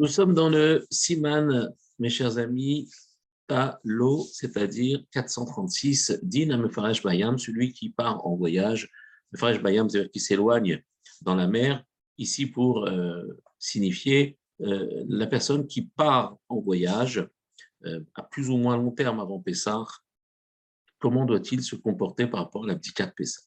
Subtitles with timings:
[0.00, 2.90] Nous sommes dans le Siman, mes chers amis,
[3.50, 6.56] à l'eau, c'est-à-dire 436, Din
[7.02, 8.90] Bayam, celui qui part en voyage.
[9.30, 10.82] Mefaresh Bayam, c'est-à-dire qui s'éloigne
[11.20, 11.84] dans la mer,
[12.16, 13.24] ici pour euh,
[13.58, 17.28] signifier euh, la personne qui part en voyage
[17.84, 19.84] euh, à plus ou moins long terme avant Pessah,
[20.98, 23.42] comment doit-il se comporter par rapport à la de Pessah?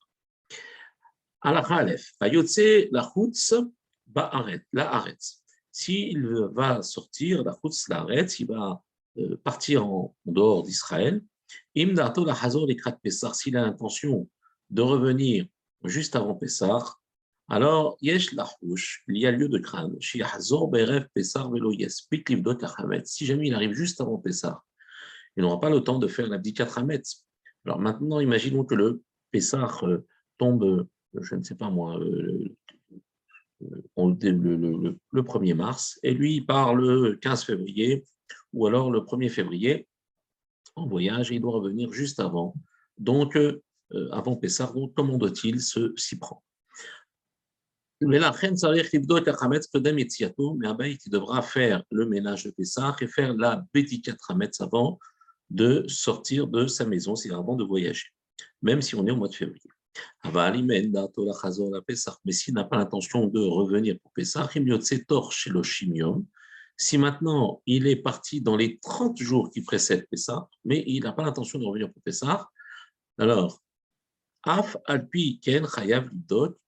[1.42, 3.12] Aleph, Bayotse la
[4.06, 5.43] Ba'aret, la Aretz.
[5.74, 7.58] S'il va sortir, la
[8.40, 8.82] il va
[9.18, 11.24] euh, partir en, dehors d'Israël,
[13.34, 14.30] s'il a l'intention
[14.70, 15.48] de revenir
[15.84, 16.96] juste avant Pessah,
[17.50, 19.98] alors il y a lieu de craindre.
[20.00, 20.20] Si
[23.26, 24.64] jamais il arrive juste avant Pessah,
[25.36, 27.26] il n'aura pas le temps de faire l'abdikat Hametz.
[27.66, 29.02] Alors maintenant, imaginons que le
[29.32, 30.06] Pessah euh,
[30.38, 30.88] tombe, euh,
[31.20, 32.00] je ne sais pas moi,
[33.98, 38.06] le, le, 1er mars, et lui, il part le 15 février,
[38.54, 39.88] ou alors le 1er février
[40.76, 42.56] en voyage et il doit revenir juste avant.
[42.98, 43.62] Donc, euh,
[44.12, 46.42] avant Pessah, donc comment doit-il s'y prendre
[50.78, 55.00] mais il devra faire le ménage de Pessah et faire la Bédikat Hametz avant
[55.50, 58.08] de sortir de sa maison, c'est avant de voyager,
[58.62, 59.70] même si on est au mois de février.
[62.26, 64.50] Mais s'il n'a pas l'intention de revenir pour Pessah,
[66.76, 71.14] si maintenant il est parti dans les 30 jours qui précèdent Pessah, mais il n'a
[71.14, 72.50] pas l'intention de revenir pour Pessah,
[73.20, 73.62] alors,
[74.46, 75.66] Af Alpi Ken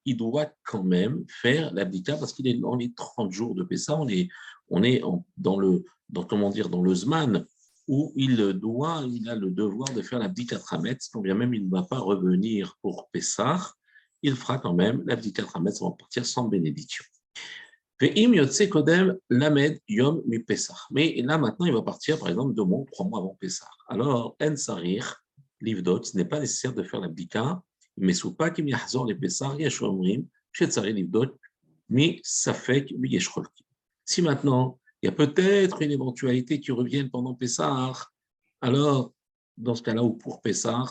[0.06, 3.98] il doit quand même faire l'abdika parce qu'il est dans les 30 jours de Pessah,
[3.98, 4.30] on est,
[4.70, 5.02] on est
[5.38, 7.46] dans le, dans, comment dire, dans le Zman
[7.88, 11.66] où il doit, il a le devoir de faire l'abdika Trametz, quand bien même il
[11.66, 13.74] ne va pas revenir pour Pessah,
[14.22, 17.06] il fera quand même l'abdika Trametz avant de partir sans bénédiction.
[18.02, 18.12] Mais
[21.22, 23.70] là, maintenant, il va partir, par exemple, deux mois, trois mois avant Pessah.
[23.88, 24.56] Alors, En
[25.62, 27.62] Livdot, ce n'est pas nécessaire de faire l'abdika,
[27.98, 28.50] mais sous pas
[30.84, 31.40] les Livdot,
[32.54, 33.16] fait qu'il y
[34.04, 37.94] Si maintenant, il y a peut-être une éventualité qui revienne pendant Pessah,
[38.60, 39.14] alors,
[39.56, 40.84] dans ce cas-là, ou pour Pessah,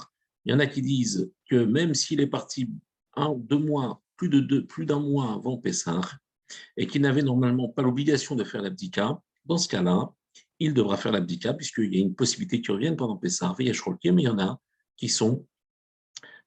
[0.44, 2.70] il y en a qui disent que même s'il est parti
[3.16, 6.00] un ou deux mois, plus d'un de plus mois avant Pessah,
[6.76, 10.12] et qui n'avait normalement pas l'obligation de faire l'abdika, dans ce cas-là,
[10.60, 14.20] il devra faire l'abdika, puisqu'il y a une possibilité qu'il revienne pendant Pessah, mais il
[14.20, 14.60] y en a
[14.96, 15.44] qui sont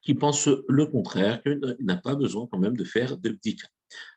[0.01, 3.67] qui pensent le contraire, qu'il n'a pas besoin quand même de faire de bdika.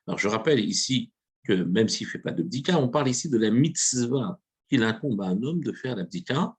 [0.06, 1.10] Alors je rappelle ici
[1.52, 4.38] même s'il ne fait pas de bdika, on parle ici de la mitzvah
[4.68, 6.54] qu'il incombe à un homme de faire l'abdika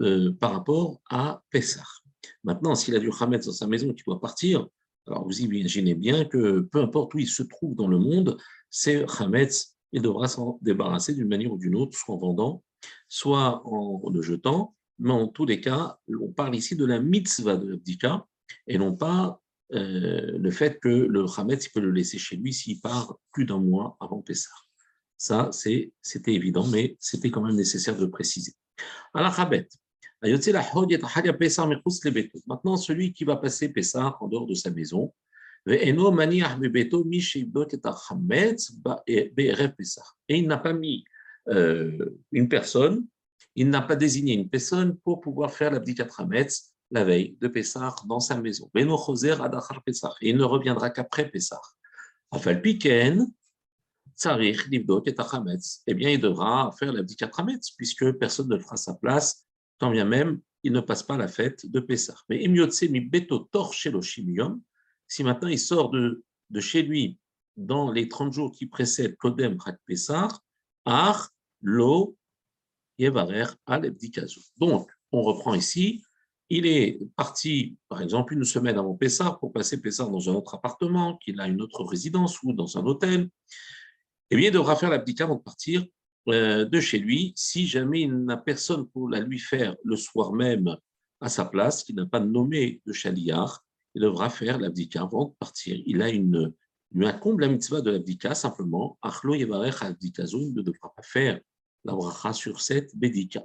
[0.00, 1.84] euh, par rapport à Pessah.
[2.42, 4.66] Maintenant, s'il a du Hametz dans sa maison et qu'il doit partir,
[5.06, 8.36] alors vous imaginez bien que peu importe où il se trouve dans le monde,
[8.70, 12.64] c'est Hametz, il devra s'en débarrasser d'une manière ou d'une autre, soit en vendant,
[13.08, 17.56] soit en le jetant, mais en tous les cas, on parle ici de la mitzvah
[17.56, 18.26] de l'abdika,
[18.66, 19.40] et non pas
[19.72, 23.60] euh, le fait que le Hametz peut le laisser chez lui s'il part plus d'un
[23.60, 24.50] mois avant Pessah.
[25.16, 28.52] Ça, c'était évident, mais c'était quand même nécessaire de préciser.
[32.46, 35.12] Maintenant, celui qui va passer Pessah en dehors de sa maison,
[35.66, 35.96] et il
[40.46, 41.04] n'a pas mis
[41.48, 43.06] euh, une personne,
[43.56, 47.94] il n'a pas désigné une personne pour pouvoir faire l'abdikat Hametz la veille de Pessah
[48.06, 48.70] dans sa maison.
[48.74, 48.86] Et il
[50.36, 51.60] ne reviendra qu'après Pessah.
[52.30, 53.26] Afal Piken,
[54.16, 54.84] Tsarich, et
[55.86, 59.44] eh bien, il devra faire l'abdikat Hametz, puisque personne ne fera sa place,
[59.78, 62.16] tant bien même il ne passe pas la fête de Pessah.
[62.28, 67.18] Mais mi beto tor si maintenant il sort de, de chez lui
[67.56, 70.28] dans les 30 jours qui précèdent Kodem Chak Pessah,
[70.86, 71.30] Ar
[71.60, 72.16] Lo
[72.98, 73.94] Yevarer Al
[74.56, 76.03] Donc, on reprend ici,
[76.50, 80.54] il est parti, par exemple, une semaine avant Pessah pour passer Pessah dans un autre
[80.54, 83.28] appartement, qu'il a une autre résidence ou dans un hôtel.
[84.30, 85.84] Eh bien, il devra faire l'abdicat avant de partir
[86.28, 90.32] euh, de chez lui si jamais il n'a personne pour la lui faire le soir
[90.32, 90.76] même
[91.20, 93.64] à sa place, qu'il n'a pas nommé de chaliar,
[93.94, 95.80] il devra faire l'abdika avant de partir.
[95.86, 96.52] Il a une,
[96.92, 98.98] lui incombe la mitzvah de l'abdika simplement.
[99.02, 101.40] Achlo yevarech ne devra pas faire
[101.84, 103.44] la bracha sur cette bédika.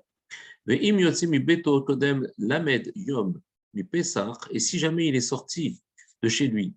[4.52, 5.82] Et si jamais il est sorti
[6.22, 6.74] de chez lui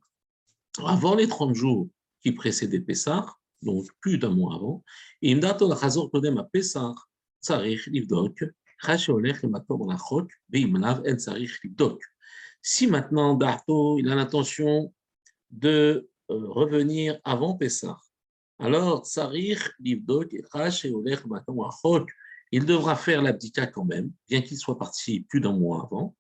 [0.85, 1.89] avant les 30 jours
[2.23, 3.27] qui précédaient Pessah,
[3.63, 4.85] donc plus d'un mois avant,
[5.21, 5.31] et
[7.87, 8.43] livdok,
[11.63, 12.03] livdok.
[12.63, 14.95] Si maintenant Darto il a l'intention
[15.51, 17.99] de euh, revenir avant Pessah,
[18.59, 19.05] alors
[22.53, 26.15] il devra faire l'abdika quand même, bien qu'il soit parti plus d'un mois avant.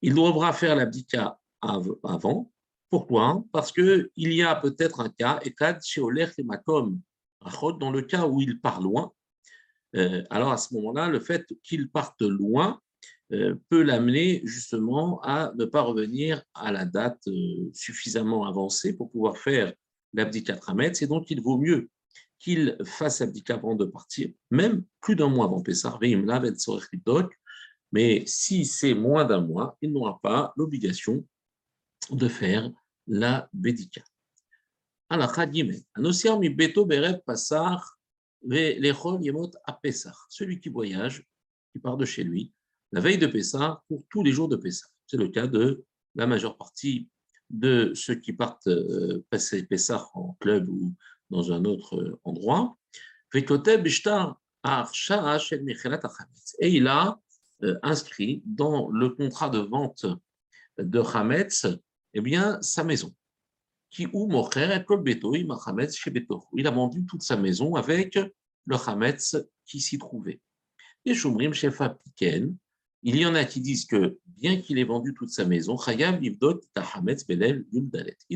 [0.00, 2.52] Il devra faire l'abdika avant.
[2.88, 3.44] Pourquoi?
[3.52, 5.40] Parce qu'il y a peut-être un cas,
[7.80, 9.12] dans le cas où il part loin.
[9.96, 12.80] Euh, alors à ce moment-là, le fait qu'il parte loin
[13.32, 19.10] euh, peut l'amener justement à ne pas revenir à la date euh, suffisamment avancée pour
[19.10, 19.72] pouvoir faire
[20.12, 21.88] l'abdika Trametz, et donc il vaut mieux
[22.38, 25.98] qu'il fasse l'abdika avant de partir, même plus d'un mois avant Pessah,
[27.92, 31.24] mais si c'est moins d'un mois, il n'aura pas l'obligation
[32.10, 32.70] de faire
[33.06, 34.02] la bédika.
[40.28, 41.24] Celui qui voyage,
[41.72, 42.52] qui part de chez lui,
[42.92, 44.86] la veille de Pessah pour tous les jours de Pessah.
[45.06, 45.84] C'est le cas de
[46.14, 47.08] la majeure partie
[47.50, 50.94] de ceux qui partent euh, passer Pessah en club ou
[51.30, 52.76] dans un autre endroit.
[53.34, 53.44] Et
[56.60, 57.20] il a
[57.62, 60.06] euh, inscrit dans le contrat de vente
[60.78, 61.66] de Hametz
[62.14, 63.14] eh bien, sa maison.
[63.98, 64.08] Il
[66.66, 68.18] a vendu toute sa maison avec
[68.66, 70.40] le Hametz qui s'y trouvait.
[71.04, 72.56] Et Shumrim Shefa Piken,
[73.02, 76.38] il y en a qui disent que bien qu'il ait vendu toute sa maison, il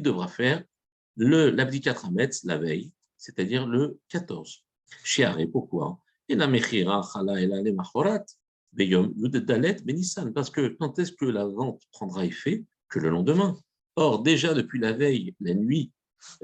[0.03, 0.65] devra faire
[1.25, 4.65] l'abdikat Hametz la veille, c'est-à-dire le 14.
[5.05, 6.01] Shiare, pourquoi?
[10.35, 12.65] Parce que quand est-ce que la vente prendra effet?
[12.89, 13.59] Que le lendemain.
[13.97, 15.93] Or, déjà depuis la veille, la nuit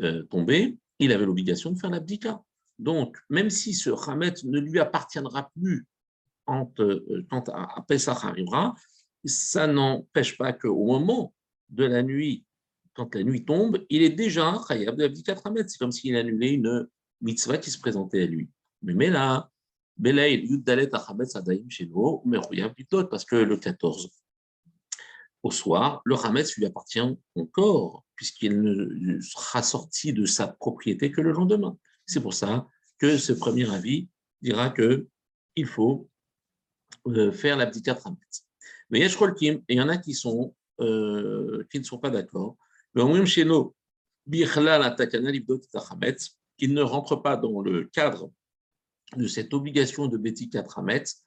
[0.03, 2.43] euh, tombée, il avait l'obligation de faire l'abdika.
[2.79, 5.87] Donc, même si ce Hametz ne lui appartiendra plus
[6.45, 8.75] quand, euh, quand à Pessah arrivera,
[9.25, 11.33] ça n'empêche pas qu'au moment
[11.71, 12.46] de la nuit,
[12.97, 15.37] quand la nuit tombe, il est déjà Chayav de Abdikat
[15.69, 16.89] C'est comme s'il annulait une
[17.21, 18.51] mitzvah qui se présentait à lui.
[18.83, 19.51] Mais là,
[23.11, 24.11] parce que le 14,
[25.43, 27.01] au soir, le Hametz lui appartient
[27.35, 31.79] encore, puisqu'il ne sera sorti de sa propriété que le lendemain.
[32.07, 32.67] C'est pour ça
[32.99, 34.09] que ce premier avis
[34.43, 36.09] dira qu'il faut
[37.07, 38.47] euh, faire l'abdicat Hametz.
[38.91, 40.17] Mais il y en a qui,
[40.81, 42.57] euh, qui ne sont pas d'accord.
[46.59, 48.31] Qu'il ne rentre pas dans le cadre
[49.17, 51.23] de cette obligation de Betikat Hametz,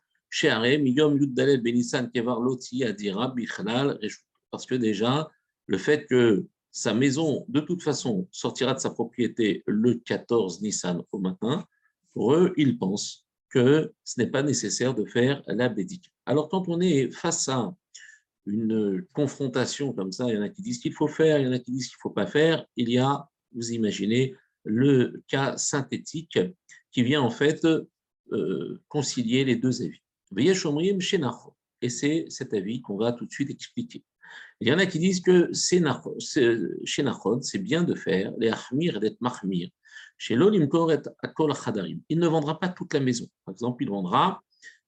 [4.52, 5.30] parce que déjà,
[5.68, 11.04] le fait que sa maison, de toute façon, sortira de sa propriété le 14 Nissan
[11.12, 11.68] au matin,
[12.14, 16.12] pour eux, ils pensent que ce n'est pas nécessaire de faire la bédique.
[16.26, 17.72] Alors, quand on est face à
[18.50, 21.48] une confrontation comme ça, il y en a qui disent qu'il faut faire, il y
[21.48, 25.24] en a qui disent qu'il ne faut pas faire, il y a, vous imaginez, le
[25.28, 26.40] cas synthétique
[26.92, 27.66] qui vient en fait
[28.32, 30.02] euh, concilier les deux avis.
[31.82, 34.04] Et c'est cet avis qu'on va tout de suite expliquer.
[34.62, 35.82] Il y en a qui disent que chez
[36.20, 39.70] c'est bien de faire les Ahmir et d'être Mahmir.
[40.18, 42.02] Chez l'Olimkor et Akol Khadarim.
[42.10, 43.28] Il ne vendra pas toute la maison.
[43.46, 44.44] Par exemple, il vendra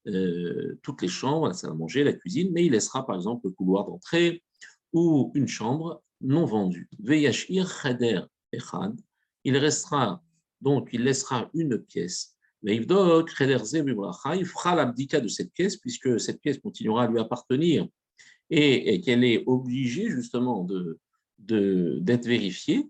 [0.07, 3.47] euh, toutes les chambres, la salle à manger, la cuisine, mais il laissera par exemple
[3.47, 4.43] le couloir d'entrée
[4.93, 6.89] ou une chambre non vendue.
[8.51, 8.99] Echad.
[9.43, 10.23] Il restera,
[10.59, 12.35] donc il laissera une pièce.
[12.63, 12.85] Il
[14.45, 17.87] fera l'abdika de cette pièce, puisque cette pièce continuera à lui appartenir
[18.51, 20.99] et, qu'elle est obligée justement de,
[21.39, 22.87] d'être vérifiée.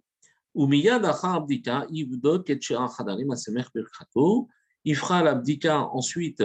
[4.83, 6.43] Il fera l'abdika ensuite,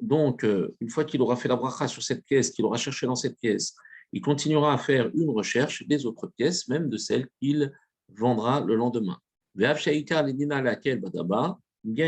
[0.00, 3.06] donc euh, une fois qu'il aura fait la bracha sur cette pièce, qu'il aura cherché
[3.06, 3.74] dans cette pièce,
[4.12, 7.72] il continuera à faire une recherche des autres pièces, même de celles qu'il
[8.08, 9.18] vendra le lendemain.
[9.54, 9.74] Bien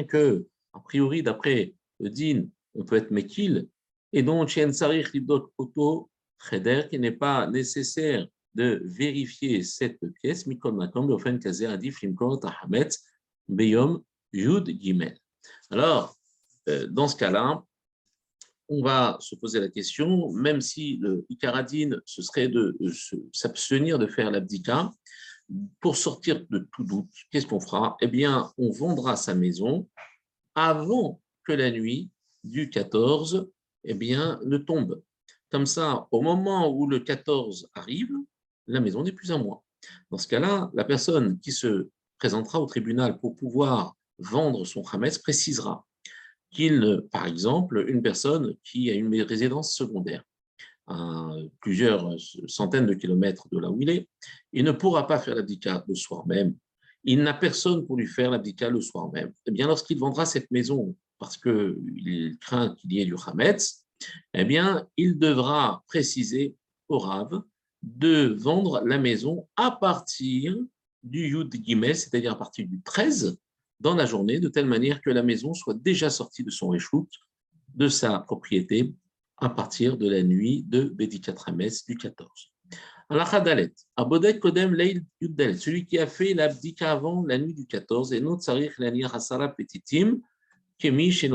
[0.05, 3.69] que, a priori, d'après le din, on peut être mekil,
[4.13, 4.67] et donc, chez
[5.59, 10.47] Auto, Cheder, qui n'est pas nécessaire de vérifier cette pièce.
[15.71, 16.17] Alors,
[16.69, 17.65] euh, dans ce cas-là,
[18.69, 22.77] on va se poser la question, même si le Ikaradine, ce serait de
[23.33, 24.91] s'abstenir de faire l'abdika,
[25.81, 27.97] pour sortir de tout doute, qu'est-ce qu'on fera?
[28.01, 29.89] Eh bien, on vendra sa maison
[30.55, 32.11] avant que la nuit
[32.45, 33.51] du 14
[33.85, 35.03] eh bien, ne tombe.
[35.51, 38.13] Comme ça, au moment où le 14 arrive,
[38.67, 39.65] la maison n'est plus à moi.
[40.11, 45.19] Dans ce cas-là, la personne qui se présentera au tribunal pour pouvoir vendre son Hametz
[45.19, 45.87] précisera
[46.51, 50.25] qu'il, par exemple, une personne qui a une résidence secondaire
[50.87, 52.15] à plusieurs
[52.47, 54.09] centaines de kilomètres de là où il est,
[54.53, 56.55] il ne pourra pas faire l'abdicat le soir même.
[57.05, 59.33] il n'a personne pour lui faire l'abdika le soir même.
[59.47, 63.85] Eh bien, lorsqu'il vendra cette maison parce qu'il craint qu'il y ait du Hametz,
[64.35, 66.55] eh bien, il devra préciser
[66.89, 67.43] au Rav
[67.83, 70.57] de vendre la maison à partir
[71.03, 73.39] du Yud Gimel, c'est-à-dire à partir du 13
[73.81, 77.13] dans la journée, de telle manière que la maison soit déjà sortie de son réchoute,
[77.75, 78.93] de sa propriété,
[79.37, 82.53] à partir de la nuit de Bedikat Rames du 14.
[83.11, 88.13] Dalet, Abodek Kodem Leil Yud celui qui a fait l'abdika avant la nuit du 14,
[88.13, 90.21] et notre Sarich Lanir Hasara Petitim,
[90.79, 91.29] Kefi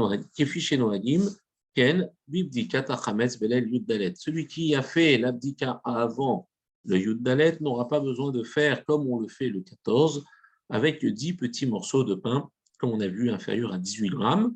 [0.78, 1.30] Noagim,
[1.74, 4.14] Ken Bibdikat Achametz Belel Yud Dalet.
[4.16, 6.48] Celui qui a fait l'abdika avant
[6.86, 10.24] le Yud Dalet n'aura pas besoin de faire comme on le fait le 14,
[10.74, 12.50] avec 10 petits morceaux de pain,
[12.80, 14.54] comme on a vu, inférieurs à 18 grammes.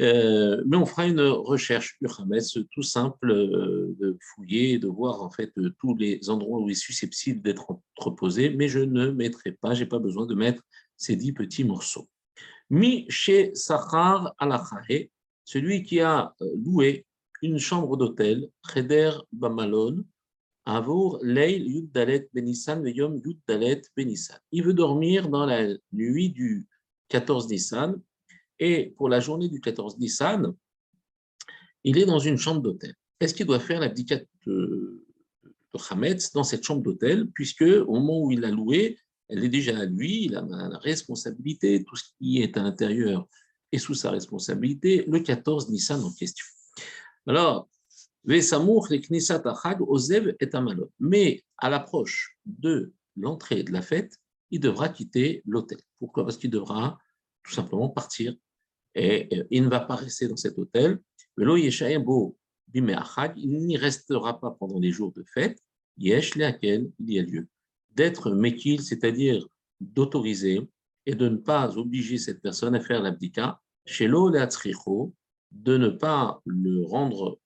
[0.00, 5.30] Euh, mais on fera une recherche Urhametz tout simple euh, de fouiller, de voir en
[5.30, 9.74] fait tous les endroits où il est susceptible d'être entreposé, mais je ne mettrai pas,
[9.74, 10.62] j'ai pas besoin de mettre
[10.96, 12.08] ces dix petits morceaux.
[12.70, 15.10] Mi chez Sachar Alachahe,
[15.44, 17.04] celui qui a euh, loué
[17.42, 20.04] une chambre d'hôtel, Cheder Bamalon,
[20.68, 21.88] Avour Leil
[22.34, 23.22] Benissan Veyom
[23.96, 24.38] Benissan.
[24.52, 26.66] Il veut dormir dans la nuit du
[27.08, 27.98] 14 Nissan
[28.58, 30.54] et pour la journée du 14 Nissan,
[31.84, 32.94] il est dans une chambre d'hôtel.
[33.18, 35.06] Est-ce qu'il doit faire l'abdicat de,
[35.42, 38.98] de Hametz dans cette chambre d'hôtel, puisque au moment où il l'a loué,
[39.30, 43.26] elle est déjà à lui, il a la responsabilité, tout ce qui est à l'intérieur
[43.72, 46.44] est sous sa responsabilité, le 14 Nissan en question.
[47.26, 47.70] Alors,
[48.24, 48.40] mais
[51.58, 54.16] à l'approche de l'entrée de la fête,
[54.50, 55.78] il devra quitter l'hôtel.
[55.98, 56.24] Pourquoi?
[56.24, 56.98] Parce qu'il devra
[57.42, 58.34] tout simplement partir
[58.94, 60.98] et il ne va pas rester dans cet hôtel.
[61.38, 61.46] Il
[62.76, 65.58] n'y restera pas pendant les jours de fête.
[65.96, 67.48] Il y a lieu
[67.94, 69.46] d'être mekil, c'est-à-dire
[69.80, 70.68] d'autoriser
[71.06, 74.06] et de ne pas obliger cette personne à faire l'abdika, chez
[75.50, 77.40] de ne pas le rendre, euh,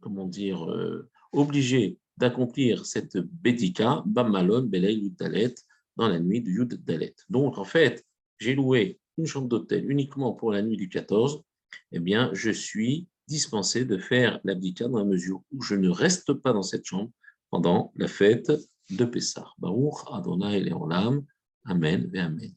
[0.00, 5.54] comment dire, euh, obligé d'accomplir cette bédika, Bamalon, Belay, Dalet,
[5.96, 7.14] dans la nuit du Yud Dalet.
[7.28, 8.04] Donc, en fait,
[8.38, 11.42] j'ai loué une chambre d'hôtel uniquement pour la nuit du 14,
[11.92, 16.32] eh bien, je suis dispensé de faire l'abdika dans la mesure où je ne reste
[16.34, 17.10] pas dans cette chambre
[17.50, 18.52] pendant la fête
[18.90, 19.48] de Pessah.
[19.58, 21.24] Baruch Adonai Leolam.
[21.64, 22.52] Amen et Amen.